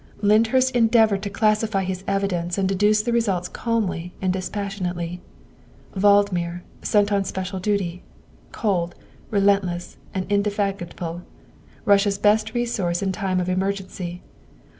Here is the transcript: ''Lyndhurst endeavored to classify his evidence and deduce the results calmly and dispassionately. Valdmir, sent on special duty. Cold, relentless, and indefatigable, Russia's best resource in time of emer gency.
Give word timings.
''Lyndhurst 0.31 0.75
endeavored 0.75 1.21
to 1.21 1.29
classify 1.29 1.83
his 1.83 2.03
evidence 2.07 2.57
and 2.57 2.67
deduce 2.67 3.03
the 3.03 3.11
results 3.13 3.47
calmly 3.47 4.13
and 4.19 4.33
dispassionately. 4.33 5.21
Valdmir, 5.95 6.61
sent 6.81 7.11
on 7.11 7.23
special 7.23 7.59
duty. 7.59 8.01
Cold, 8.51 8.95
relentless, 9.29 9.97
and 10.11 10.25
indefatigable, 10.27 11.21
Russia's 11.85 12.17
best 12.17 12.55
resource 12.55 13.03
in 13.03 13.11
time 13.11 13.39
of 13.39 13.47
emer 13.47 13.71
gency. 13.73 14.21